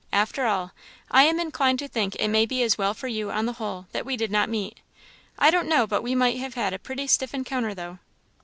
After 0.11 0.47
all, 0.47 0.71
I 1.11 1.25
am 1.25 1.39
inclined 1.39 1.77
to 1.77 1.87
think 1.87 2.15
it 2.15 2.27
may 2.27 2.47
be 2.47 2.63
as 2.63 2.75
well 2.75 2.95
for 2.95 3.07
you 3.07 3.29
on 3.29 3.45
the 3.45 3.53
whole 3.53 3.85
that 3.91 4.03
we 4.03 4.17
did 4.17 4.31
not 4.31 4.49
meet. 4.49 4.79
I 5.37 5.51
don't 5.51 5.69
know 5.69 5.85
but 5.85 6.01
we 6.01 6.15
might 6.15 6.39
have 6.39 6.55
had 6.55 6.73
a 6.73 6.79
pretty 6.79 7.05
stiff 7.05 7.35
encounter, 7.35 7.75
though." 7.75 7.99